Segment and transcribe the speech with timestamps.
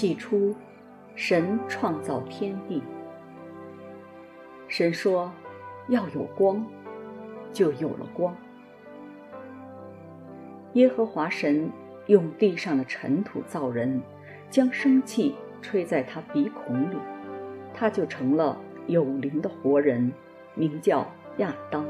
[0.00, 0.54] 起初，
[1.14, 2.82] 神创造天地。
[4.66, 5.30] 神说
[5.88, 6.64] ：“要有光，
[7.52, 8.34] 就有了光。”
[10.72, 11.70] 耶和华神
[12.06, 14.00] 用地上的尘土造人，
[14.48, 16.96] 将生气吹在他鼻孔里，
[17.74, 20.10] 他就成了有灵的活人，
[20.54, 21.84] 名叫亚当。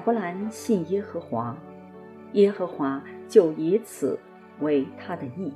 [0.00, 1.54] 亚伯兰信耶和华，
[2.32, 4.18] 耶和华就以此
[4.60, 5.52] 为他的义。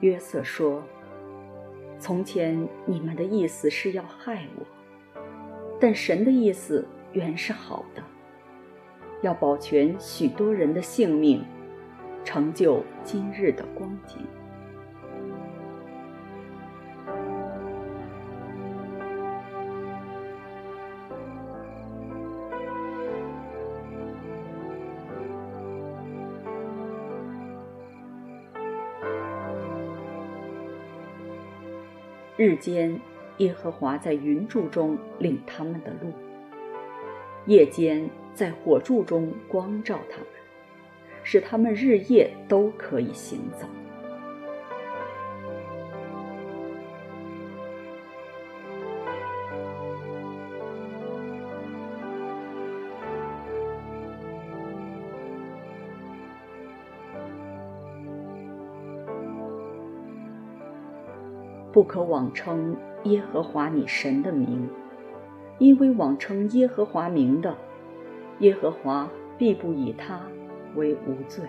[0.00, 0.82] 约瑟说
[1.98, 4.66] ：“从前你们的意思是要害我。”
[5.82, 8.02] 但神的意思原是好的，
[9.22, 11.42] 要保全许多人的性命，
[12.22, 14.18] 成就今日的光景。
[32.36, 33.00] 日间。
[33.40, 36.12] 耶和华在云柱中领他们的路，
[37.46, 40.26] 夜间在火柱中光照他们，
[41.22, 43.66] 使他们日夜都可以行走。
[61.72, 64.68] 不可妄称耶和华你神的名，
[65.58, 67.56] 因为妄称耶和华名的，
[68.40, 70.20] 耶和华必不以他
[70.74, 71.44] 为无罪。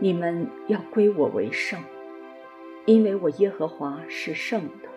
[0.00, 1.80] 你们要归我为圣，
[2.86, 4.88] 因为我耶和华是圣的，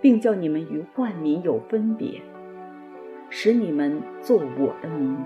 [0.00, 2.20] 并叫你们与万民有分别，
[3.28, 5.16] 使你们做我的民。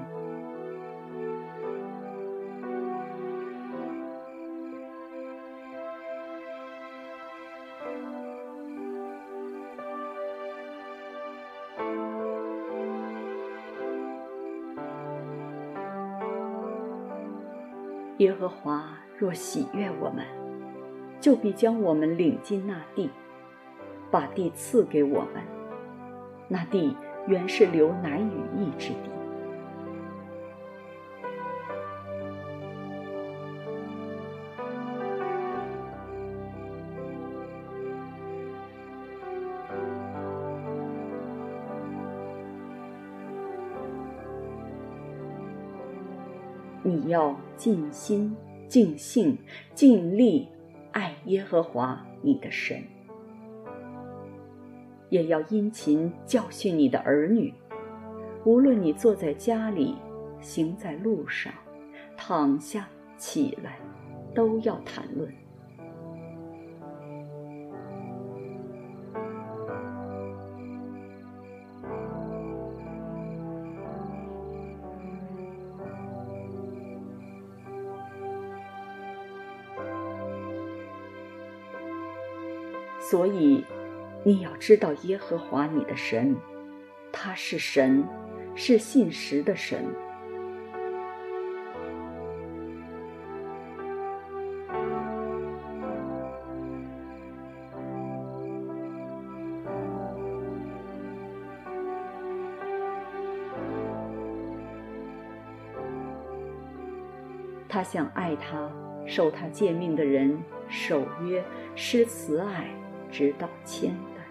[18.18, 20.24] 耶和华若喜悦我们，
[21.24, 23.08] 就必将我们领进那地，
[24.10, 25.42] 把地赐给我们。
[26.48, 26.94] 那地
[27.26, 29.10] 原是流奶与蜜之地。
[46.82, 48.36] 你要尽心、
[48.68, 49.38] 尽性、
[49.74, 50.46] 尽力
[50.94, 52.80] 爱耶和华你的神，
[55.10, 57.52] 也要殷勤教训你的儿女，
[58.44, 59.96] 无论你坐在家里、
[60.40, 61.52] 行在路上、
[62.16, 63.76] 躺下起来，
[64.36, 65.28] 都要谈论。
[83.14, 83.64] 所以，
[84.24, 86.34] 你要知道耶和华你的神，
[87.12, 88.04] 他是神，
[88.56, 89.84] 是信实的神。
[107.68, 108.68] 他向爱他、
[109.06, 110.36] 受他诫命的人
[110.68, 111.44] 守约、
[111.76, 112.66] 施慈爱。
[113.14, 114.24] 直到千代。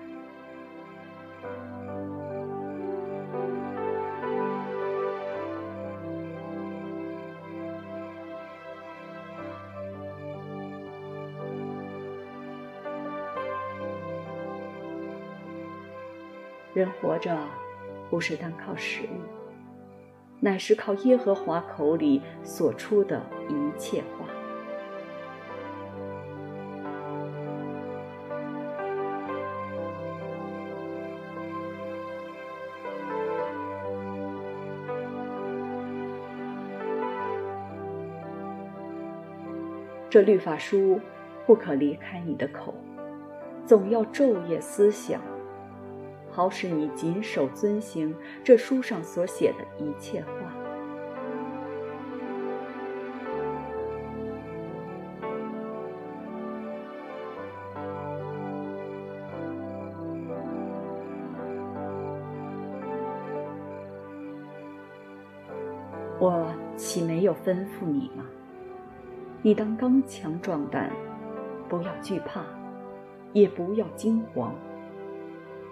[16.73, 17.37] 人活着，
[18.09, 19.07] 不是单靠食物，
[20.41, 24.32] 乃是靠耶和华口里所出的一切话。
[40.13, 41.01] 这律法书
[41.47, 42.71] 不可离开你的口，
[43.65, 45.19] 总要昼夜思想，
[46.29, 50.29] 好使你谨守遵行这书上所写的一切话。
[66.19, 68.23] 我岂没有吩咐你吗？
[69.45, 70.89] 你当刚强壮胆，
[71.67, 72.45] 不要惧怕，
[73.33, 74.55] 也不要惊慌，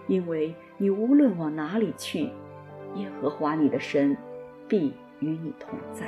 [0.08, 2.30] 因为你无论往哪里去，
[2.96, 4.18] 耶和华你的神
[4.68, 6.06] 必与你同在。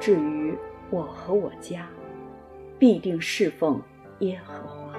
[0.00, 0.58] 至于
[0.90, 1.86] 我和我家，
[2.82, 3.80] 必定侍奉
[4.18, 4.92] 耶和华。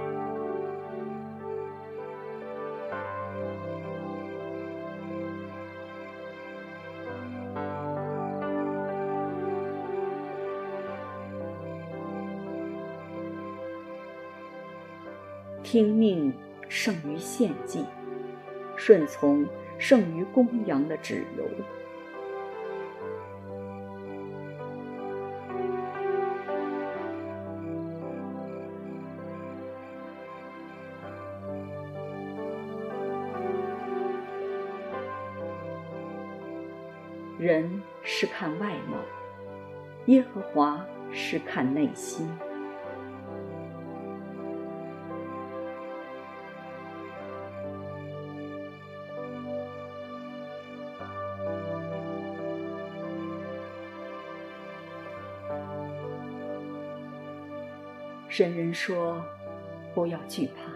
[15.62, 16.34] 听命
[16.70, 17.84] 胜于献祭，
[18.78, 19.46] 顺从
[19.78, 21.44] 胜于公羊的脂油。
[38.04, 38.98] 是看外貌，
[40.08, 42.30] 耶和华是看内心。
[58.28, 59.24] 神人说
[59.94, 60.72] ：“不要惧怕，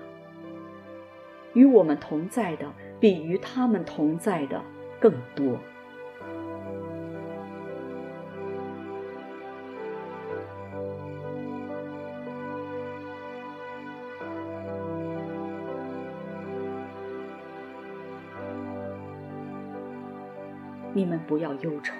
[1.53, 4.61] 与我们同在的比与他们同在的
[4.99, 5.57] 更多。”
[21.27, 21.93] 不要忧愁，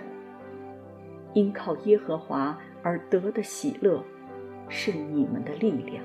[1.34, 4.02] 因靠耶和华而得的喜乐，
[4.70, 6.02] 是你们的力量。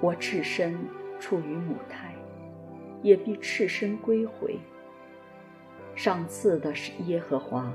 [0.00, 0.74] 我赤身
[1.20, 2.12] 处于母胎，
[3.02, 4.58] 也必赤身归回。
[6.02, 7.72] 赏赐的是耶和华，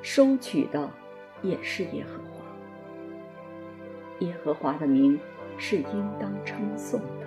[0.00, 0.88] 收取的
[1.42, 2.46] 也是耶和华。
[4.20, 5.18] 耶和华的名
[5.58, 7.26] 是应当称颂的。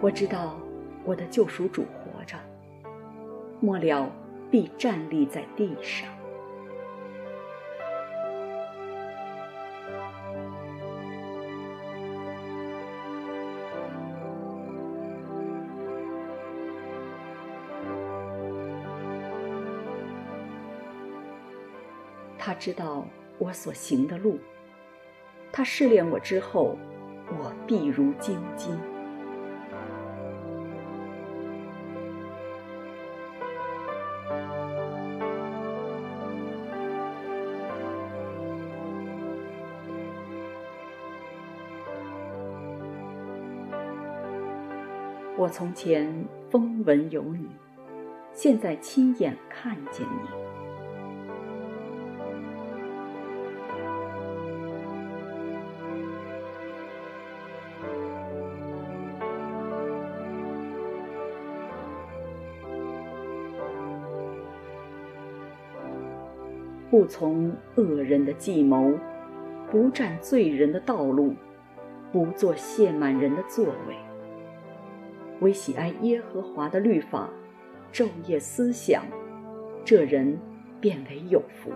[0.00, 0.58] 我知道
[1.04, 1.86] 我的救赎主。
[3.60, 4.10] 末了，
[4.50, 6.08] 必站立在地上。
[22.42, 23.06] 他知道
[23.38, 24.38] 我所行的路，
[25.52, 26.76] 他试炼我之后，
[27.28, 28.76] 我必如精金。
[45.40, 46.06] 我从前
[46.50, 47.48] 风闻有你，
[48.34, 50.28] 现在亲眼看见你。
[66.90, 68.92] 不从恶人的计谋，
[69.70, 71.34] 不占罪人的道路，
[72.12, 74.09] 不做亵满人的座位。
[75.40, 77.28] 为喜爱耶和华的律法，
[77.92, 79.04] 昼夜思想，
[79.84, 80.38] 这人
[80.80, 81.72] 变为有福。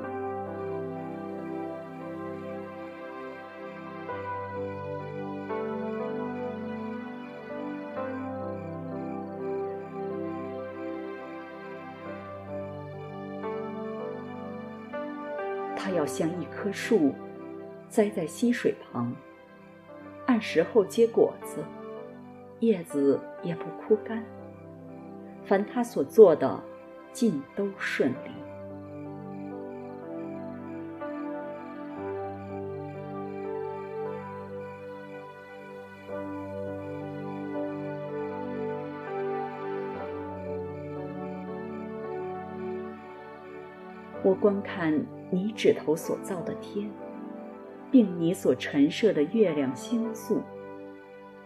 [15.76, 17.14] 他要像一棵树，
[17.88, 19.14] 栽在溪水旁，
[20.26, 21.62] 按时候结果子，
[22.64, 24.25] 叶子也不枯干。
[25.44, 26.59] 凡他所做的，
[27.12, 28.30] 尽都顺利。
[44.23, 46.90] 我观看你指头所造的天，
[47.90, 50.40] 并你所陈设的月亮星宿，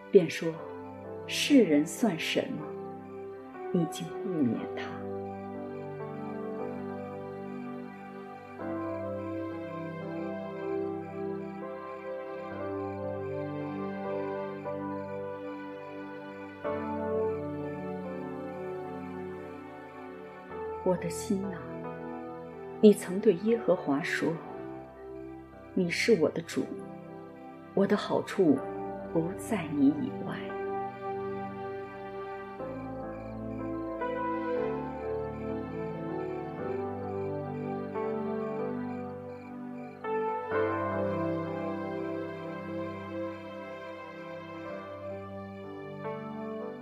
[0.09, 0.49] 便说：
[1.31, 2.65] 世人算什么？
[3.71, 4.89] 你竟顾念他。
[20.83, 21.59] 我的心哪！
[22.81, 24.33] 你曾对耶和华说
[25.75, 26.65] ：“你是我的主，
[27.75, 28.57] 我的好处
[29.13, 30.35] 不在你以外。”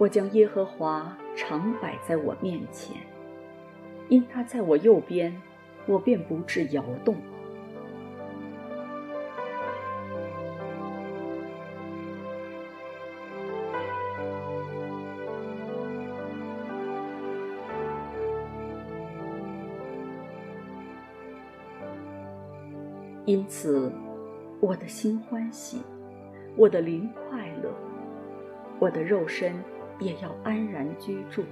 [0.07, 2.95] 我将耶和华常摆在我面前，
[4.07, 5.35] 因他在我右边。
[5.85, 7.17] 我便不致摇动。
[23.25, 23.91] 因此，
[24.61, 25.81] 我的心欢喜，
[26.55, 27.69] 我的灵快乐，
[28.79, 29.53] 我的肉身
[30.00, 31.44] 也要安然居住。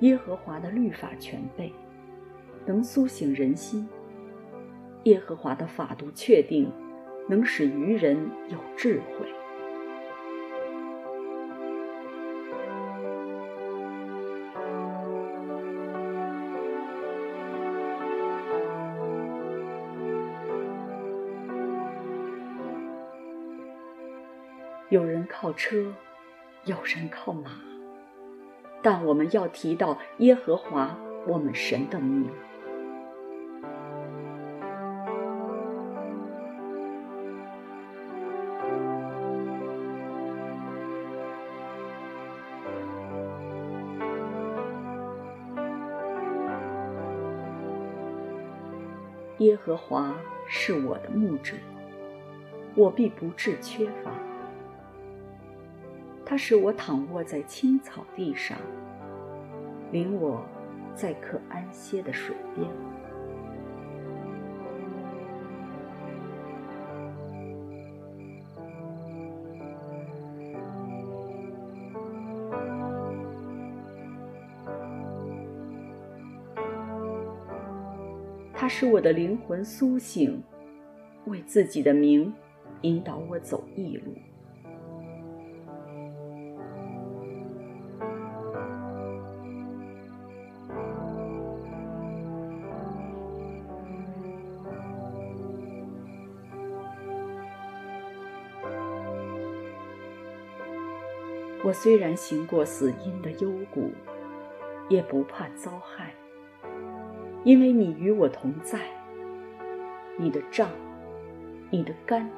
[0.00, 1.70] 耶和华的律法全备，
[2.64, 3.86] 能苏醒人心；
[5.04, 6.72] 耶和华的法度确定，
[7.28, 8.16] 能使愚人
[8.48, 9.39] 有智慧。
[24.90, 25.94] 有人靠车，
[26.64, 27.52] 有人靠马。
[28.82, 32.28] 但我们要提到耶和华我们神的名。
[49.38, 50.12] 耶和华
[50.48, 51.54] 是我的牧者，
[52.74, 54.10] 我必不致缺乏。
[56.30, 58.56] 他使我躺卧在青草地上，
[59.90, 60.40] 领我
[60.94, 62.70] 在可安歇的水边。
[78.54, 80.40] 他使我的灵魂苏醒，
[81.26, 82.32] 为自己的名
[82.82, 84.12] 引导我走义路。
[101.62, 103.90] 我虽然行过死荫的幽谷，
[104.88, 106.14] 也不怕遭害，
[107.44, 108.78] 因为你与我同在。
[110.16, 110.68] 你的杖，
[111.70, 112.28] 你的竿，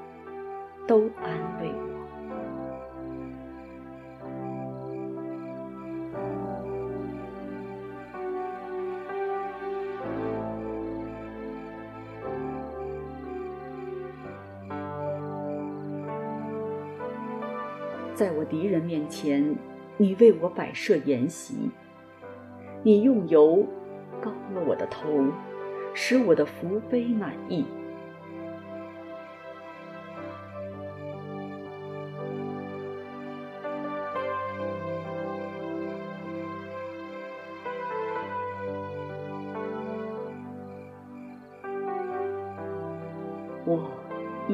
[0.86, 1.91] 都安慰我
[18.52, 19.56] 敌人面前，
[19.96, 21.70] 你为我摆设筵席。
[22.82, 23.66] 你用油
[24.20, 25.08] 膏了我的头，
[25.94, 27.64] 使我的福杯满溢。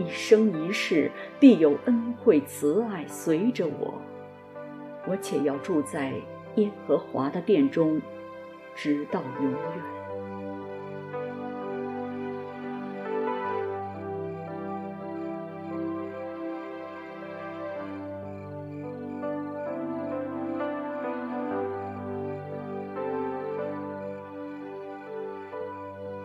[0.09, 3.93] 一生一世必有恩惠慈爱随着我，
[5.07, 6.15] 我且要住在
[6.55, 8.01] 耶和华的殿中，
[8.75, 9.59] 直到永远。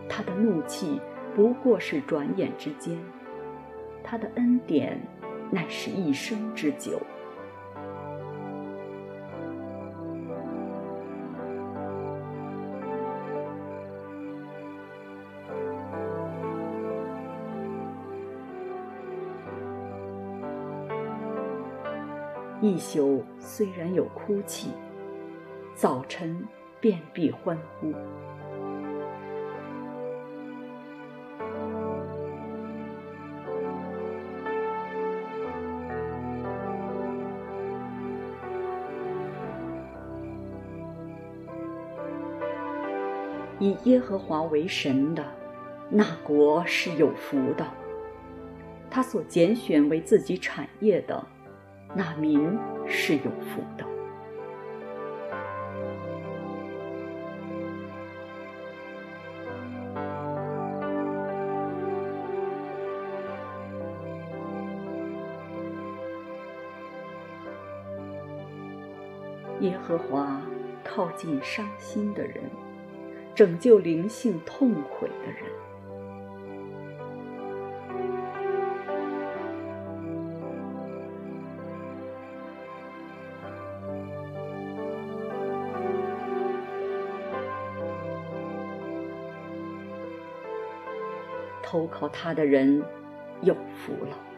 [0.07, 1.01] 他的怒气
[1.35, 2.97] 不过是转眼之间，
[4.13, 4.95] 他的恩典
[5.49, 7.01] 乃是一生之久。
[22.61, 24.69] 一宿虽然有哭泣，
[25.73, 26.47] 早晨
[26.79, 27.91] 便必欢呼。
[43.63, 45.23] 以耶和华为神的，
[45.89, 47.63] 那国是有福的；
[48.89, 51.25] 他所拣选为自己产业的，
[51.95, 53.85] 那民是有福的。
[69.61, 70.41] 耶和华
[70.83, 72.43] 靠近伤心的人。
[73.35, 75.53] 拯救灵性痛悔的人。
[91.63, 92.83] 投靠他的人
[93.41, 94.32] 有福了。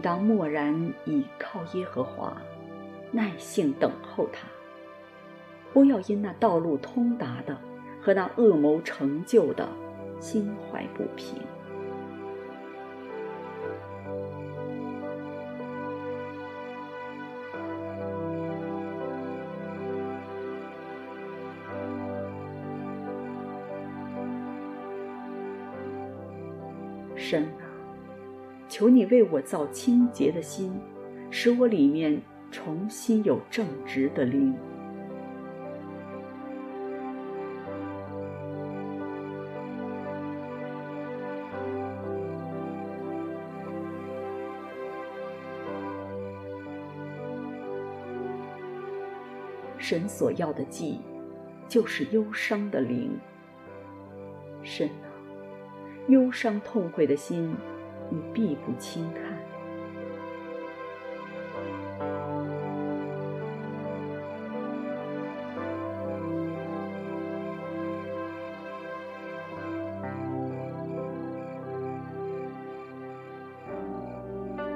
[0.00, 2.36] 当默然倚靠耶和华，
[3.10, 4.48] 耐性等候他。
[5.72, 7.56] 不要因那道路通达的
[8.02, 9.68] 和那恶谋成就的，
[10.18, 11.40] 心怀不平。
[27.16, 27.46] 神！
[28.70, 30.72] 求你为我造清洁的心，
[31.28, 34.54] 使我里面重新有正直的灵。
[49.78, 51.00] 神所要的祭，
[51.66, 53.18] 就是忧伤的灵。
[54.62, 55.10] 神啊，
[56.06, 57.52] 忧伤痛悔的心。
[58.10, 59.38] 你必不轻看。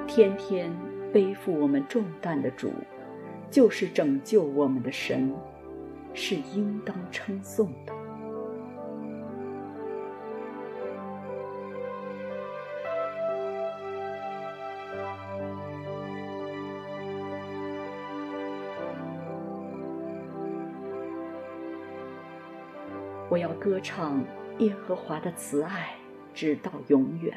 [0.07, 0.71] 天天
[1.11, 2.71] 背负我们重担的主，
[3.51, 5.33] 就是拯救我们的神，
[6.13, 8.04] 是应当称颂的。
[23.65, 24.23] 歌唱
[24.59, 25.95] 耶和华的慈爱，
[26.35, 27.35] 直到永远。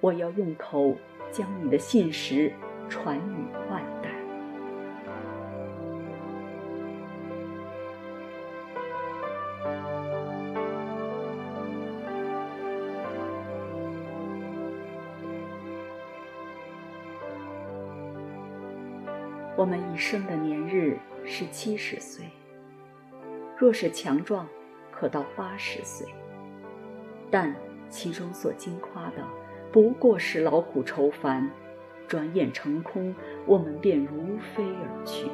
[0.00, 0.96] 我要用口
[1.30, 2.52] 将你的信实
[2.88, 4.10] 传与万代。
[19.56, 22.24] 我们一生的年日是七十岁，
[23.56, 24.48] 若是强壮，
[24.98, 26.08] 可到八十岁，
[27.30, 27.54] 但
[27.88, 29.24] 其中所经夸的，
[29.70, 31.48] 不过是劳苦愁烦，
[32.08, 33.14] 转眼成空，
[33.46, 35.28] 我们便如飞而去。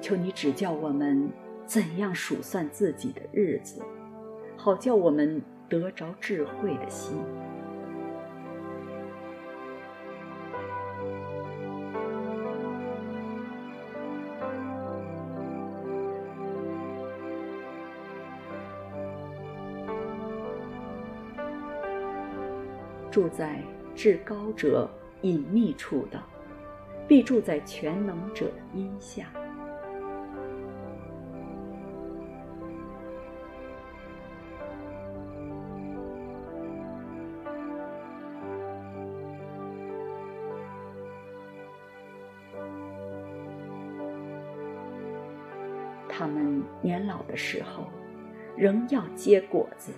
[0.00, 1.30] 求你指教我们
[1.66, 3.82] 怎样数算自己的日子。
[4.64, 7.18] 好，叫我们得着智慧的心。
[23.10, 23.60] 住在
[23.96, 24.88] 至高者
[25.22, 26.22] 隐秘处的，
[27.08, 29.24] 必住在全能者的荫下。
[47.32, 47.86] 的时候，
[48.58, 49.90] 仍要结果子，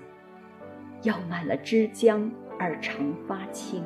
[1.02, 3.82] 要满了枝浆而常发青。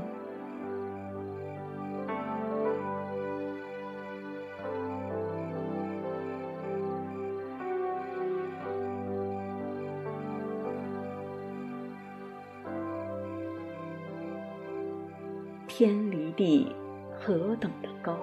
[15.67, 16.77] 天离地
[17.19, 18.19] 何等的高，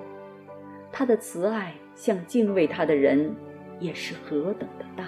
[0.91, 3.35] 他的慈爱向敬畏他的人。
[3.77, 5.04] 也是何等的大！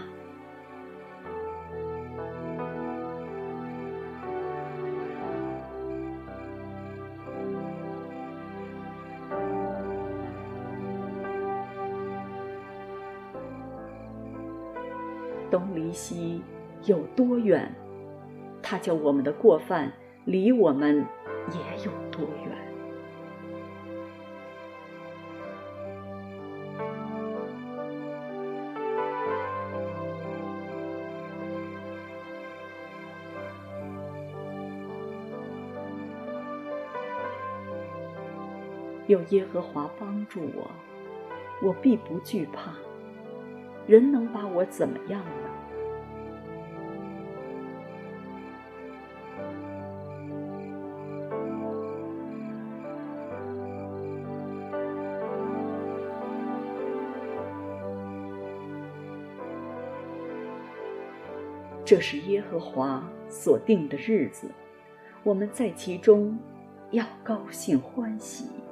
[15.50, 16.42] 东离西
[16.86, 17.74] 有多远？
[18.62, 19.92] 他叫我们的过犯
[20.26, 21.06] 离我们
[21.54, 22.58] 也有多远？
[39.08, 40.70] 有耶和华帮助我，
[41.64, 42.74] 我必不惧怕。
[43.88, 45.32] 人能把我怎么样呢？
[61.86, 64.52] 这是耶和华所定的日子，
[65.23, 66.38] 我们在其中
[66.91, 68.67] 要高兴欢喜。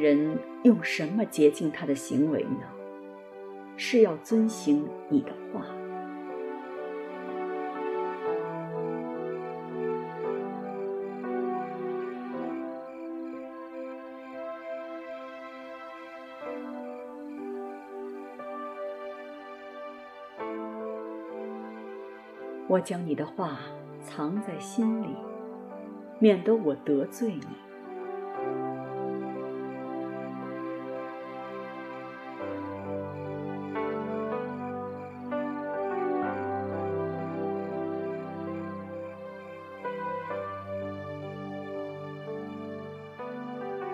[0.00, 2.62] 人用什么洁净他的行为呢？
[3.76, 5.64] 是要遵行你的话。
[22.70, 23.60] 我将你的话
[24.02, 25.08] 藏在心里，
[26.18, 27.67] 免得我得罪你。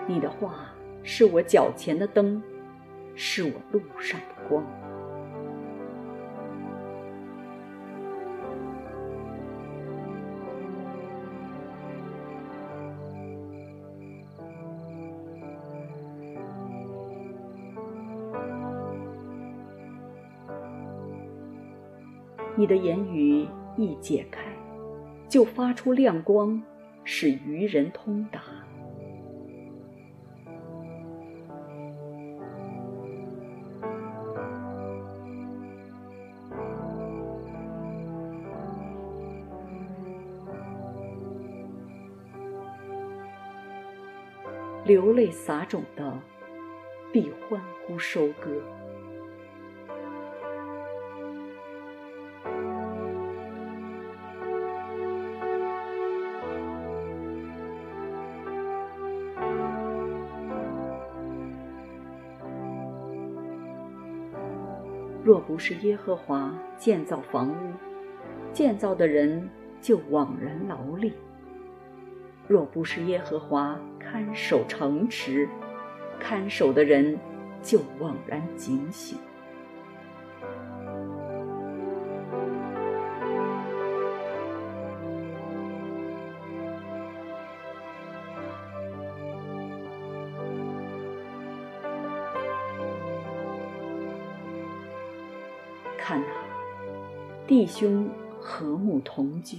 [0.07, 0.71] 你的话
[1.03, 2.41] 是我脚前的灯，
[3.15, 4.63] 是我路上的光。
[22.57, 24.41] 你的言语一解开，
[25.27, 26.63] 就发出亮光，
[27.03, 28.44] 使愚人通达。
[44.95, 46.17] 流泪撒种的，
[47.11, 48.49] 必欢呼收割。
[65.21, 67.53] 若不是耶和华建造房屋，
[68.53, 69.49] 建造的人
[69.81, 71.11] 就枉然劳力；
[72.47, 73.77] 若不是耶和华，
[74.15, 75.49] 看守城池，
[76.17, 77.19] 看守的人
[77.61, 79.17] 就枉然警醒。
[95.97, 96.27] 看呐，
[97.45, 99.57] 弟兄和睦同居，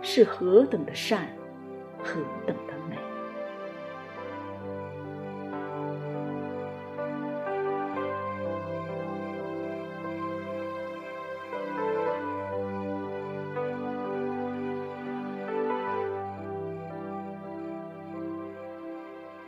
[0.00, 1.28] 是何等的善，
[2.02, 2.73] 何等的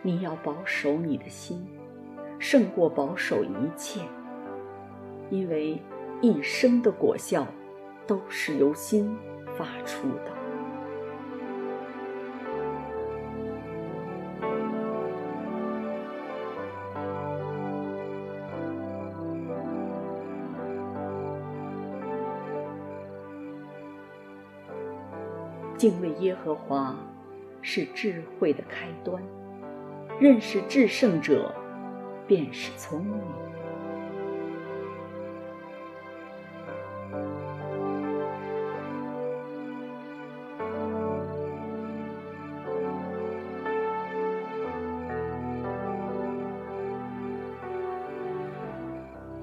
[0.06, 1.66] 你要保守你的心，
[2.38, 4.00] 胜过保守一切，
[5.30, 5.82] 因为
[6.20, 7.44] 一生的果效
[8.06, 9.18] 都是由心
[9.56, 10.30] 发出的。
[25.76, 26.94] 敬畏耶和华
[27.60, 29.20] 是智慧的开端，
[30.18, 31.54] 认识至圣者
[32.26, 33.20] 便是聪明。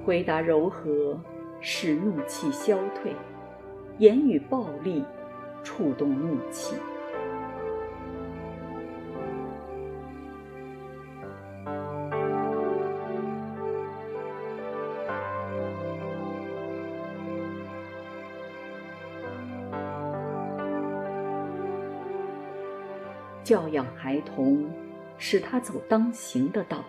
[0.06, 1.18] 回答柔和，
[1.62, 3.14] 使怒气消退；
[4.00, 5.02] 言语暴力，
[5.64, 6.76] 触动怒气，
[23.54, 24.68] 教养孩童，
[25.20, 26.84] 使他走当行的道，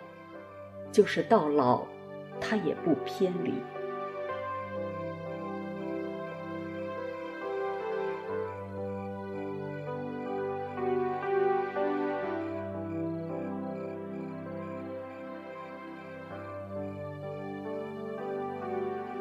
[0.90, 1.82] 就是到老，
[2.40, 3.52] 他也不偏离。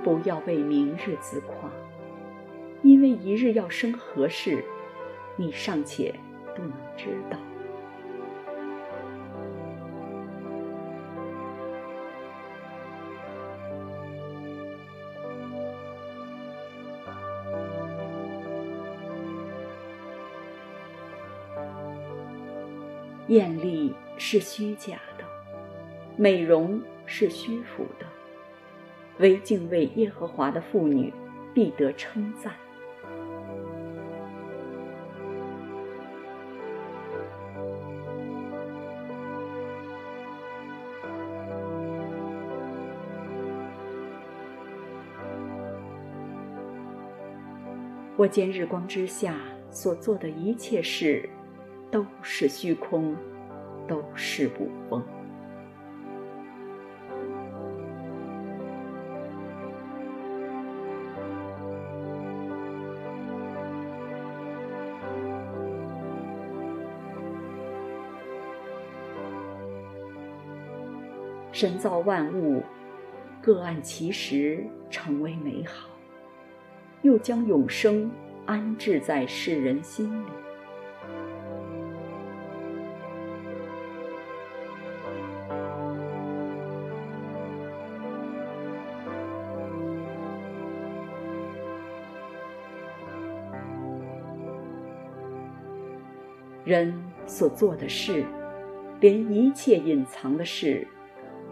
[0.01, 1.69] 不要为明日自夸，
[2.83, 4.63] 因为一日要生何事，
[5.35, 6.15] 你尚且
[6.55, 7.37] 不能知道。
[23.27, 25.23] 艳丽是虚假的，
[26.17, 28.05] 美容是虚浮的。
[29.19, 31.11] 唯敬畏耶和华的妇女，
[31.53, 32.53] 必得称赞。
[48.23, 49.35] 我见日光之下
[49.69, 51.29] 所做的一切事，
[51.91, 53.13] 都是虚空，
[53.85, 55.03] 都是捕风。
[71.51, 72.63] 神造万物，
[73.41, 75.89] 各按其时成为美好，
[77.03, 78.09] 又将永生
[78.45, 80.25] 安置在世人心里。
[96.65, 96.93] 人
[97.27, 98.23] 所做的事，
[99.01, 100.87] 连一切隐藏的事。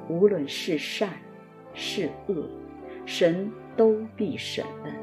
[0.08, 1.10] 无论是善
[1.74, 2.50] 是恶，
[3.06, 5.01] 神都必审问。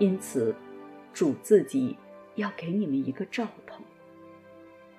[0.00, 0.52] 因此，
[1.12, 1.96] 主自己
[2.34, 3.84] 要给你们一个兆头：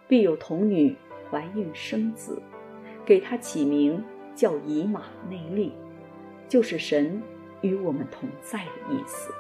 [0.08, 0.96] 必有童女
[1.30, 2.42] 怀孕生子。
[3.04, 4.02] 给他起名
[4.36, 5.74] 叫以马内利，
[6.48, 7.22] 就是神
[7.62, 9.34] 与我们同在的意思。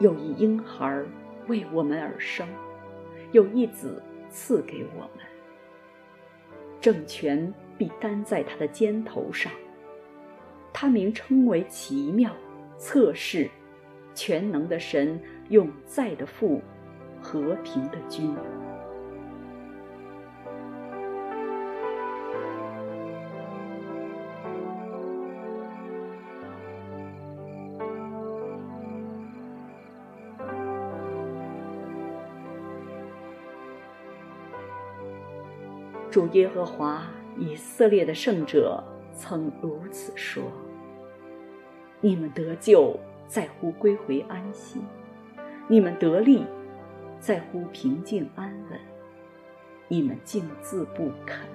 [0.00, 1.02] 有一婴孩
[1.46, 2.46] 为我们而生，
[3.32, 5.24] 有一子赐给我们。
[6.80, 9.52] 政权必担在他的肩头上，
[10.72, 12.30] 他名称为奇妙、
[12.76, 13.48] 测试、
[14.14, 16.60] 全能的神，永在的父，
[17.22, 18.34] 和平的君。
[36.14, 38.80] 主耶和华以色列的圣者
[39.12, 40.44] 曾如此说
[42.00, 42.96] ：“你们得救
[43.26, 44.78] 在乎归回安息，
[45.66, 46.44] 你们得利
[47.18, 48.78] 在乎平静安稳，
[49.88, 51.48] 你们竟自不肯。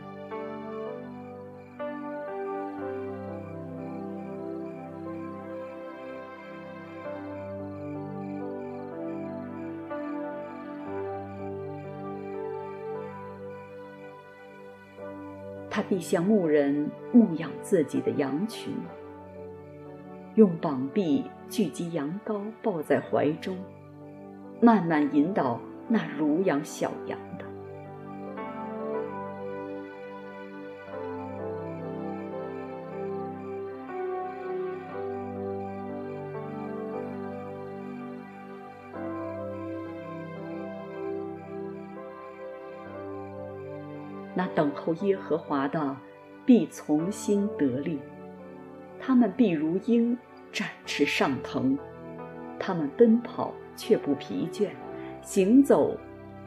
[15.89, 18.71] 必像牧人牧养自己的羊群，
[20.35, 23.57] 用膀臂聚集羊羔，抱在怀中，
[24.61, 27.45] 慢慢引导那如养小羊的。
[44.55, 45.95] 等候耶和华的，
[46.45, 47.97] 必从心得力；
[48.99, 50.17] 他们必如鹰
[50.51, 51.77] 展翅上腾，
[52.59, 54.69] 他们奔跑却不疲倦，
[55.21, 55.97] 行走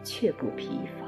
[0.03, 1.07] 却不疲乏。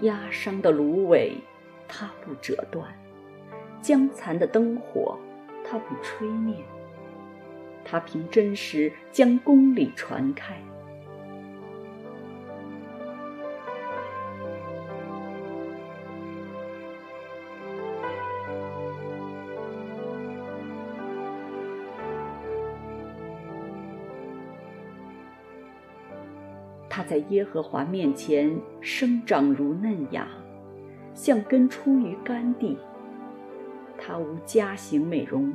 [0.00, 1.32] 压伤的芦苇，
[1.94, 2.86] 它不折断；
[3.82, 5.18] 将残的灯火，
[5.62, 6.56] 它不吹灭。
[7.84, 10.56] 它凭真实将公理传开。
[26.88, 30.26] 它在耶和华面前生长如嫩芽，
[31.22, 32.76] 像根出于干地。
[33.96, 35.54] 它无家形美容，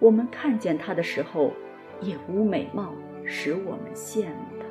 [0.00, 1.52] 我们看见它的时候，
[2.00, 2.92] 也无美貌
[3.24, 4.64] 使我们羡慕它。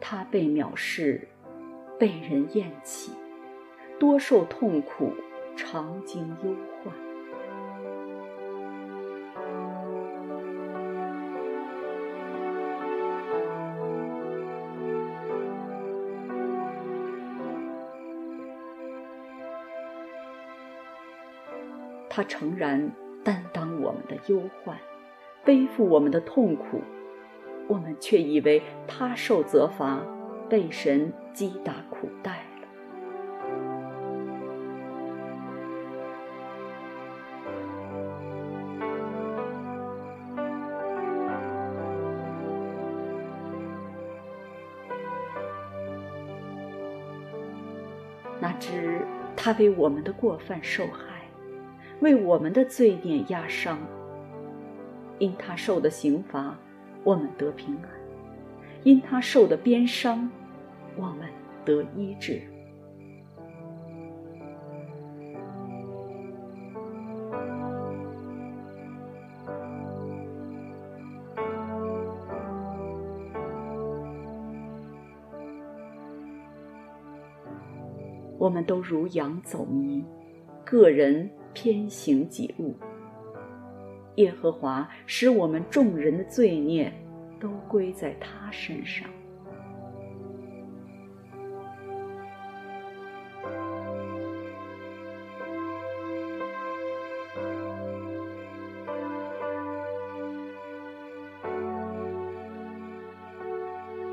[0.00, 1.28] 他被藐视，
[1.98, 3.12] 被人厌弃，
[3.98, 5.12] 多受痛苦，
[5.56, 6.94] 常经忧患。
[22.08, 22.90] 他诚然
[23.22, 24.78] 担当我们的忧患，
[25.44, 26.82] 背负我们的痛苦。
[27.68, 30.00] 我们却以为他受责罚，
[30.48, 32.46] 被神击打苦待
[49.46, 51.22] 他为我们的过犯受害，
[52.00, 53.78] 为我们的罪孽压伤。
[55.20, 56.58] 因他受的刑罚，
[57.04, 57.88] 我们得平安，
[58.82, 60.28] 因他受的鞭伤，
[60.96, 61.28] 我们
[61.64, 62.42] 得医治。
[78.56, 80.02] 们都如羊走迷，
[80.64, 82.74] 个人偏行己路。
[84.14, 86.90] 耶和华使我们众人的罪孽
[87.38, 89.06] 都归在他身上。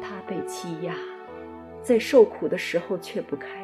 [0.01, 0.93] 他被欺压，
[1.81, 3.62] 在受苦的时候却不开。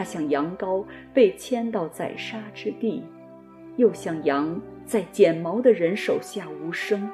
[0.00, 0.82] 他像羊羔
[1.12, 3.04] 被牵到宰杀之地。
[3.76, 7.06] 又像羊在剪毛的人手下无声，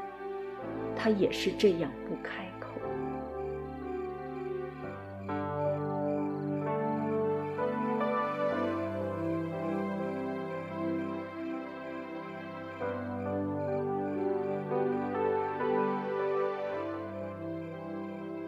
[0.95, 2.68] 他也是这样不开口。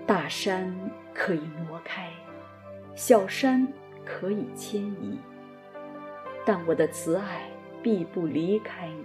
[0.06, 0.72] 大山
[1.12, 2.08] 可以挪开，
[2.94, 3.66] 小山
[4.08, 5.18] 可以迁移，
[6.46, 7.42] 但我的慈爱。
[7.80, 9.04] 必不离开你，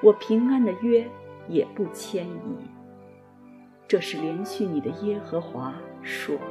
[0.00, 1.04] 我平安的约
[1.48, 2.56] 也不迁移。
[3.88, 6.42] 这是连续你的耶和华说的。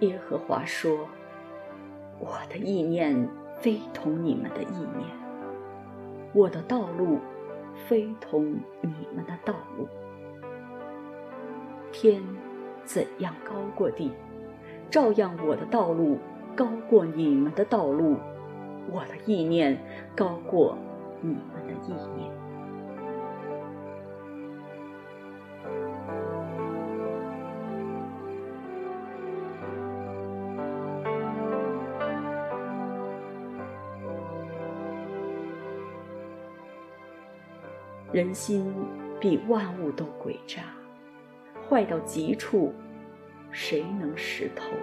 [0.00, 1.06] 耶和华说
[2.18, 3.28] ：“我的意念
[3.60, 5.08] 非同你们的意念，
[6.32, 7.18] 我的道路
[7.86, 9.88] 非同你们的道路。
[11.92, 12.22] 天
[12.84, 14.12] 怎样高过地，
[14.90, 16.18] 照样我的道路
[16.56, 18.16] 高过你们的道路，
[18.90, 19.78] 我的意念
[20.14, 20.76] 高过
[21.20, 22.30] 你们的意念。”
[38.14, 38.72] 人心
[39.20, 40.62] 比万物都诡诈，
[41.68, 42.72] 坏到极处，
[43.50, 44.78] 谁能识透呢？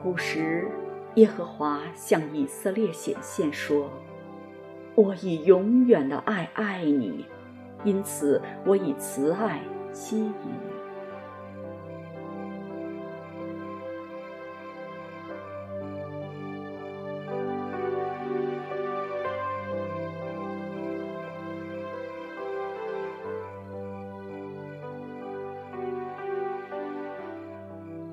[0.00, 0.70] 古时，
[1.16, 3.90] 耶和华向以色列显现说。
[4.94, 7.24] 我以永远的爱爱你，
[7.82, 9.60] 因此我以慈爱
[9.92, 10.72] 吸引你。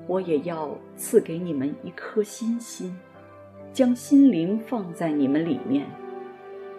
[0.06, 2.98] 我也要赐给你们一颗新心，
[3.72, 5.86] 将心灵放在你们里面。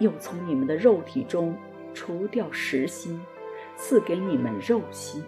[0.01, 1.55] 又从你们的肉体中
[1.93, 3.21] 除掉石心，
[3.75, 5.23] 赐给你们肉心。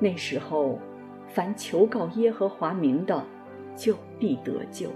[0.00, 0.78] 那时候，
[1.28, 3.24] 凡求告耶和华名的，
[3.76, 4.90] 就必得救。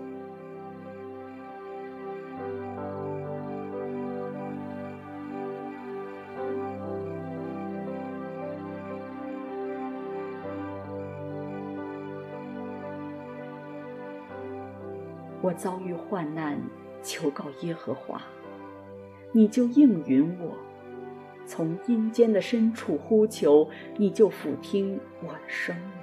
[15.40, 16.60] 我遭遇患难，
[17.02, 18.20] 求告耶和华，
[19.32, 20.50] 你就应允我；
[21.46, 23.66] 从阴间的深处呼求，
[23.96, 25.97] 你就俯听我的声音。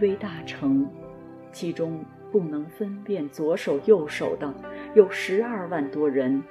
[0.00, 0.88] 微大成，
[1.52, 4.52] 其中不能分辨左手右手的
[4.94, 6.42] 有十二万多人，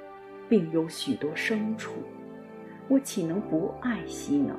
[0.48, 1.92] 并有许多牲畜，
[2.88, 4.54] 我岂能不爱惜呢？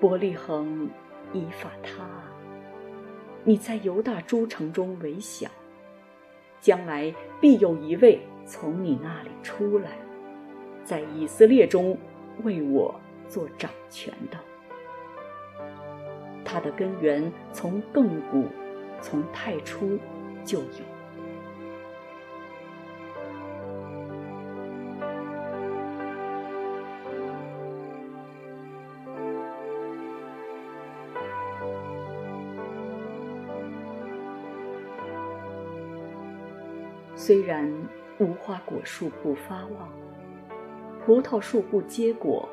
[0.00, 0.90] 伯利恒，
[1.32, 2.21] 以法他。
[3.44, 5.48] 你在犹大诸城中为小，
[6.60, 9.90] 将来必有一位从你那里出来，
[10.84, 11.98] 在以色列中
[12.44, 12.94] 为我
[13.28, 14.38] 做掌权的。
[16.44, 18.46] 他的根源从亘古，
[19.00, 19.98] 从太初
[20.44, 20.91] 就有。
[37.24, 37.72] 虽然
[38.18, 39.88] 无花果树不发旺，
[41.06, 42.48] 葡萄树不结果，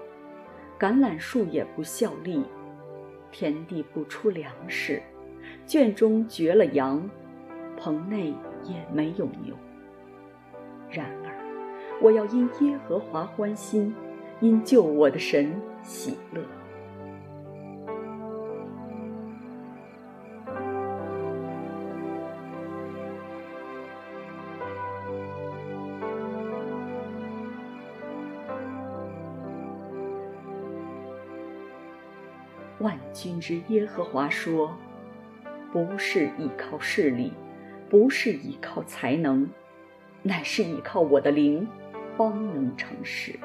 [0.78, 2.45] 橄榄树也不效力，
[3.32, 5.01] 田地不出粮食，
[5.65, 7.09] 圈中绝了羊，
[7.76, 8.28] 棚内
[8.63, 9.55] 也没有牛。
[10.91, 11.34] 然而，
[11.99, 13.95] 我要因耶和华欢心，
[14.39, 16.43] 因救我的神喜乐。
[33.20, 34.74] 万军之耶和华说
[35.74, 37.34] ：“不是依靠势力，
[37.89, 39.49] 不是依靠才能，
[40.24, 41.67] 乃是依靠我的灵，
[42.15, 43.38] 方能成事。”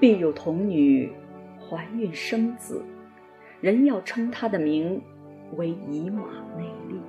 [0.00, 1.12] 必有童女
[1.70, 2.84] 怀孕生子，
[3.60, 5.00] 人要称他的名
[5.56, 6.24] 为以马
[6.58, 7.00] 内利。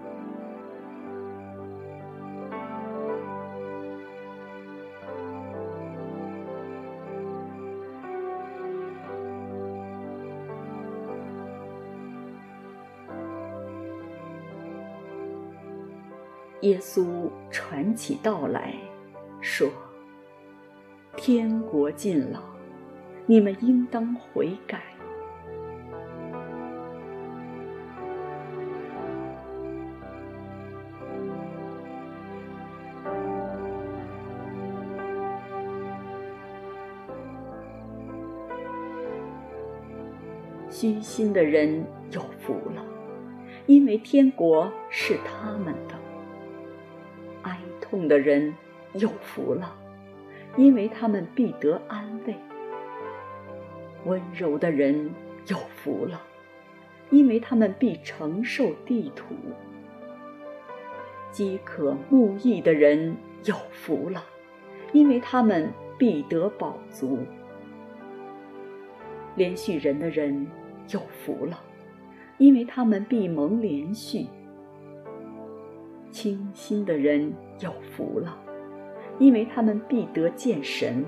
[16.62, 18.76] 耶稣传起道来
[19.42, 19.68] 说
[21.18, 22.51] ：“天国近了，
[23.32, 24.82] 你们应当悔改。”
[40.70, 42.86] 虚心的人有福了，
[43.66, 45.96] 因为天国是他们的。
[47.44, 48.54] 哀痛的人
[48.96, 49.74] 有福了，
[50.58, 52.34] 因为他们必得安慰；
[54.06, 55.10] 温柔的人
[55.48, 56.22] 有福了，
[57.10, 59.36] 因为他们必承受地土；
[61.32, 64.24] 饥渴慕义的人有福了，
[64.94, 67.18] 因为他们必得饱足；
[69.38, 70.48] 怜恤人的人
[70.90, 71.60] 有福了，
[72.38, 74.28] 因为他们必蒙怜恤。
[76.12, 78.38] 清心的人有福了，
[79.18, 81.04] 因为他们必得见神；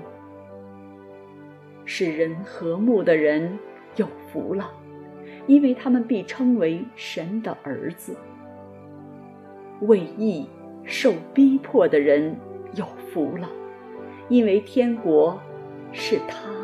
[1.84, 3.58] 使人和睦的人
[3.96, 4.70] 有福了，
[5.46, 8.14] 因为他们被称为神的儿子；
[9.80, 10.48] 为义
[10.84, 12.36] 受逼迫的人
[12.74, 13.48] 有福了，
[14.28, 15.40] 因为天国
[15.92, 16.63] 是他。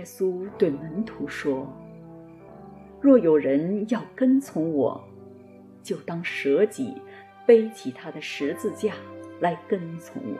[0.00, 1.70] 耶稣对门徒说
[3.02, 4.98] ：“若有人要跟从我，
[5.82, 6.94] 就当舍己，
[7.46, 8.94] 背起他的十字架
[9.40, 10.38] 来跟从我。”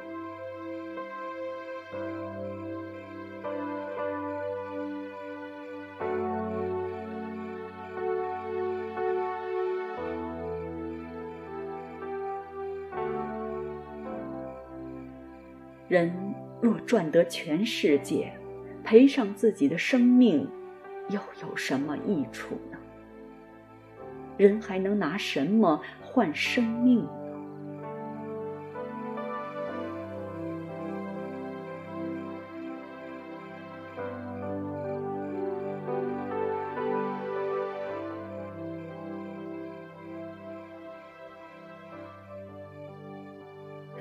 [15.86, 16.10] 人
[16.62, 18.32] 若赚得全世界，
[18.90, 20.50] 赔上自己的生命，
[21.10, 22.78] 又有什么益处呢？
[24.36, 27.10] 人还能拿什么换生命呢？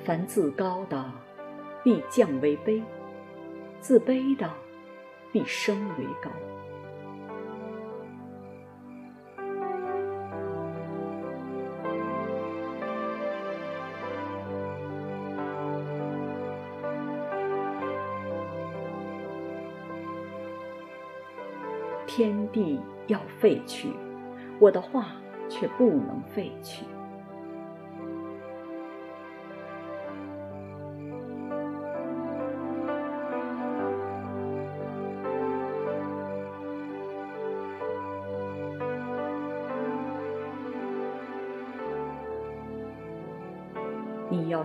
[0.04, 1.06] 凡自高的，
[1.84, 2.82] 必降为卑；
[3.80, 4.52] 自卑的，
[5.32, 6.30] 必升为高。
[22.06, 23.94] 天地要废去，
[24.60, 25.06] 我的话
[25.48, 26.84] 却不能废去。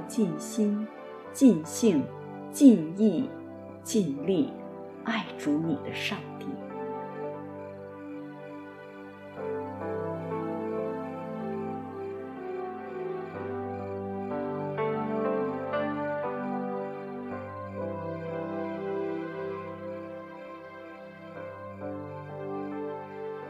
[0.07, 0.87] 尽心、
[1.33, 2.05] 尽性、
[2.51, 3.29] 尽意、
[3.83, 4.53] 尽力
[5.05, 6.47] 爱主你的上帝。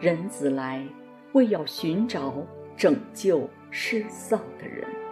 [0.01, 0.87] 人子来，
[1.33, 2.35] 为要寻找
[2.77, 5.04] 拯救失丧的人。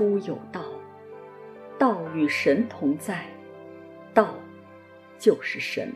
[0.00, 0.62] 夫有道，
[1.78, 3.26] 道与神同在，
[4.14, 4.34] 道
[5.18, 5.92] 就是神。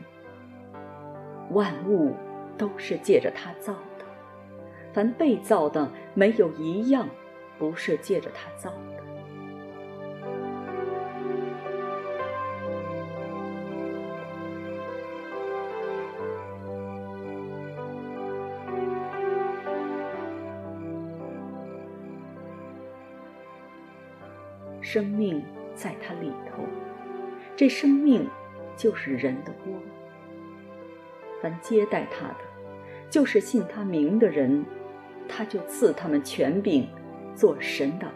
[1.53, 2.15] 万物
[2.59, 4.05] 都是借着他造的，
[4.93, 7.09] 凡被造的，没有一样
[7.59, 8.94] 不是借着他造的。
[24.95, 25.43] 生命
[25.75, 26.63] 在他里头，
[27.57, 28.31] 这生命
[28.77, 29.77] 就是人的光。
[31.43, 32.37] 凡接待他的，
[33.11, 34.65] 就是信他名的人，
[35.29, 36.87] 他就赐他们权柄，
[37.35, 38.07] 做神的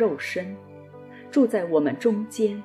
[0.00, 0.56] 肉身，
[1.30, 2.62] 住在我们中间。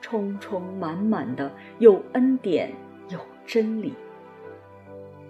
[0.00, 1.50] 充充满满的，
[1.80, 2.72] 有恩典，
[3.08, 3.92] 有真理。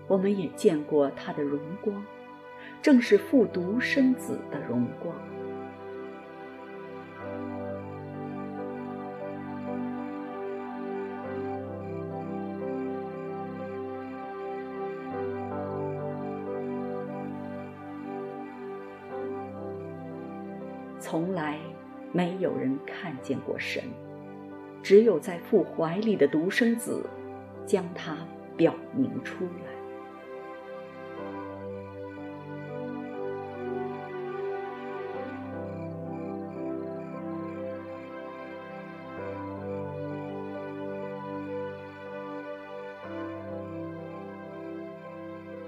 [0.07, 2.05] 我们也见过他的荣光，
[2.83, 5.17] 正是复独生子的荣光。
[21.07, 21.59] 从来
[22.13, 23.83] 没有人看见过神。
[24.83, 27.05] 只有在父怀里的独生子，
[27.67, 28.17] 将他
[28.57, 29.51] 表明出来。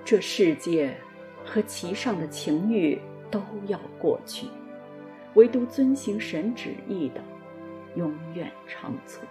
[0.03, 0.97] 这世界
[1.45, 2.99] 和其上的情欲
[3.31, 4.47] 都要过去，
[5.37, 7.21] 唯独遵行神旨意的，
[7.95, 9.25] 永远长存。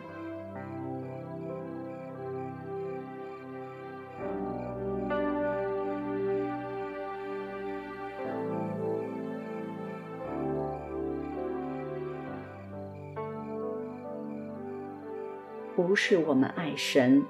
[15.76, 17.24] 不是我们爱神，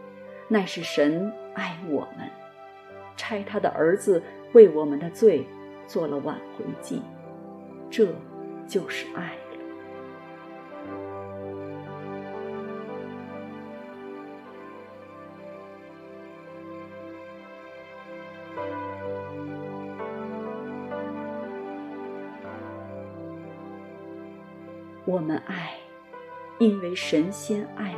[0.49, 2.29] 乃是神爱我们，
[3.15, 4.21] 差他的儿子
[4.51, 5.47] 为我们的罪
[5.87, 7.01] 做了挽回祭，
[7.89, 8.13] 这
[8.67, 9.41] 就是爱了。
[25.07, 25.77] 我们爱，
[26.57, 27.93] 因为神仙爱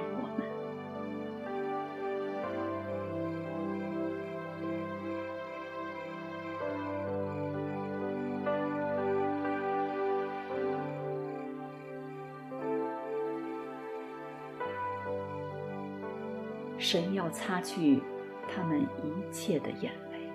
[17.27, 18.01] 要擦去
[18.47, 20.29] 他们一切的眼泪，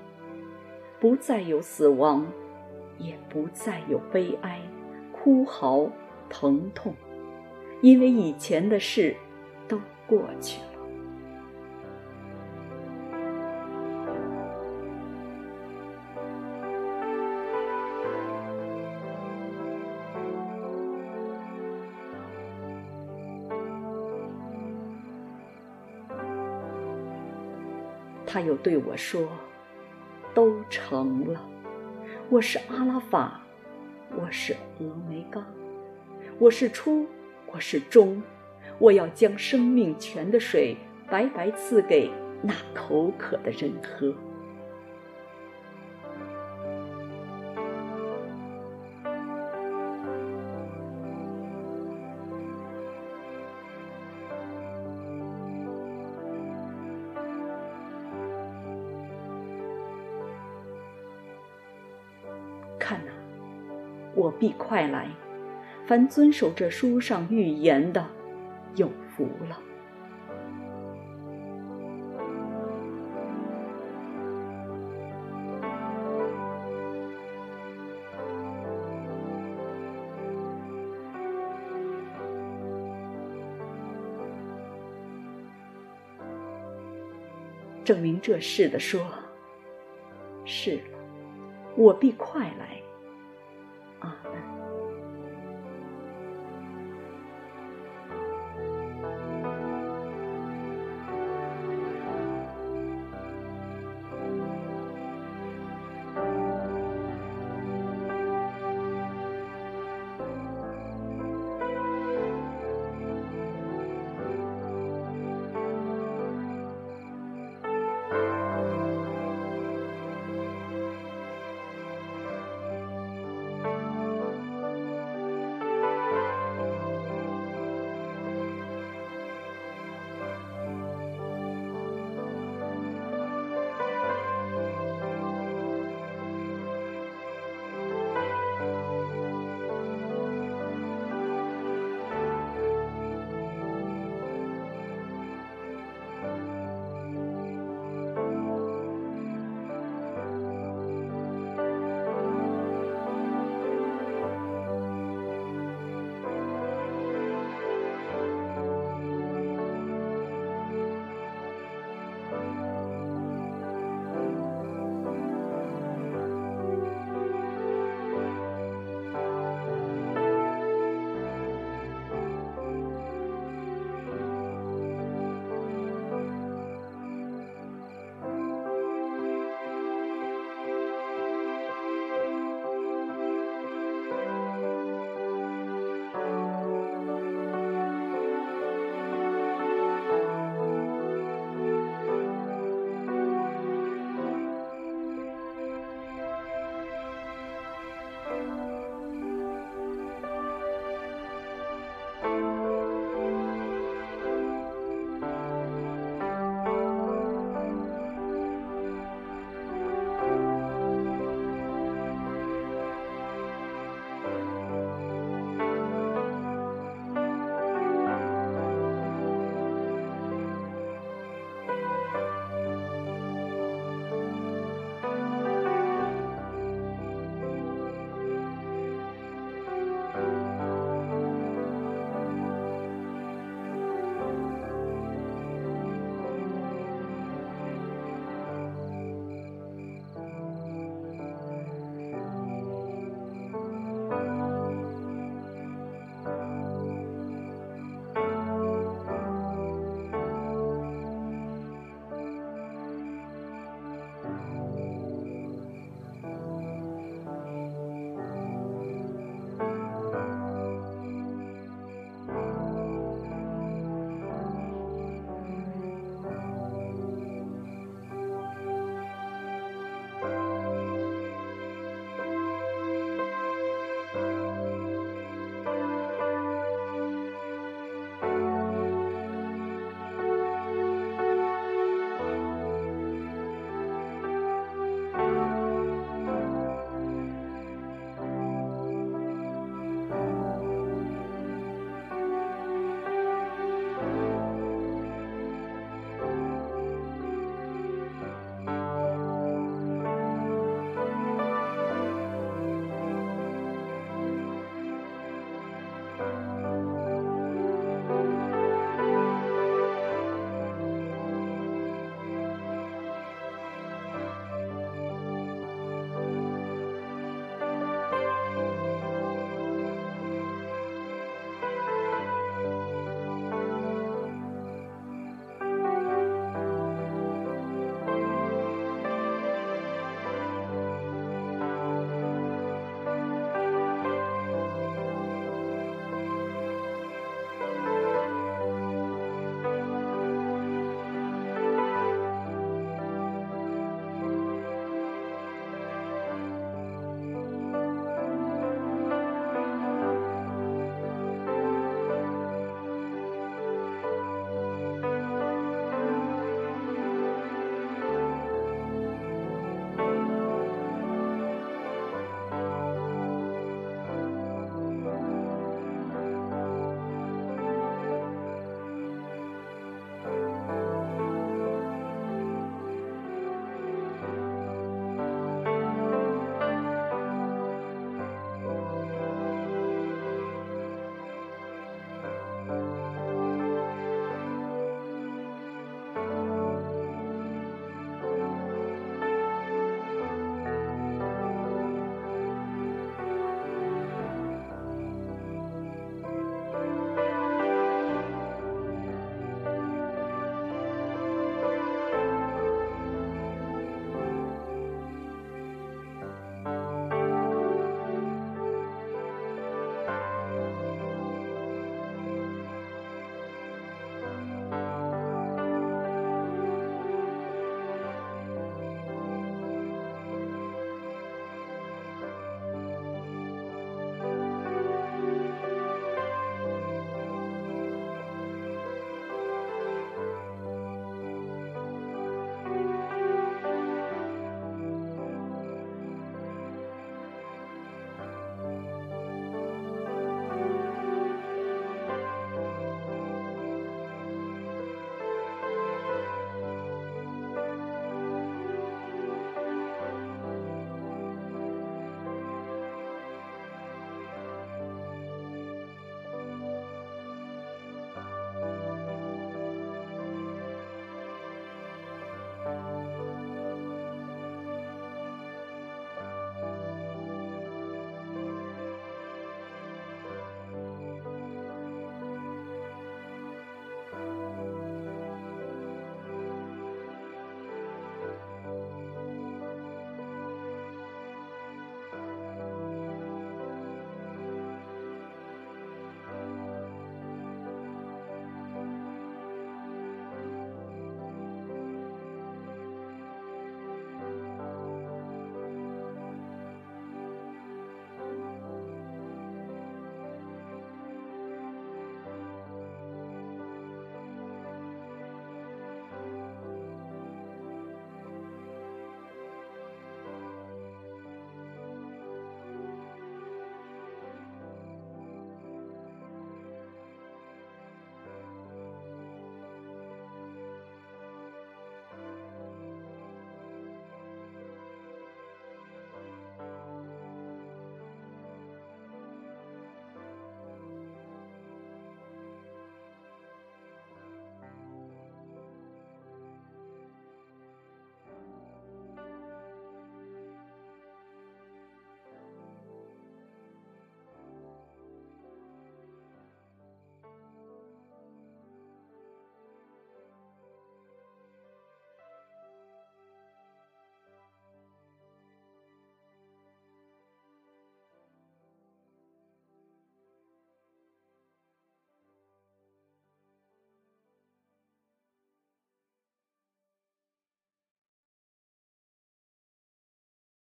[1.00, 2.26] 不再有死亡，
[2.98, 4.60] 也不再有悲哀、
[5.10, 5.90] 哭嚎。
[6.34, 6.94] 疼痛，
[7.82, 9.14] 因为以前的事
[9.68, 10.71] 都过去了。
[28.32, 29.28] 他又对我说
[30.32, 31.38] ：“都成了。
[32.30, 33.38] 我是阿拉法，
[34.16, 35.44] 我是峨眉冈。”
[36.40, 37.06] 我是初，
[37.52, 38.22] 我是终，
[38.78, 40.74] 我要将生命泉的水
[41.10, 42.10] 白白赐给
[42.40, 44.14] 那口渴的人喝。
[64.38, 65.08] 必快来。
[65.86, 68.06] 凡遵守这书上预言的，
[68.76, 69.58] 有福了。
[87.84, 89.04] 证明这事的说
[90.46, 90.98] ：“是了，
[91.76, 92.80] 我必快来。”
[94.02, 94.61] 阿门。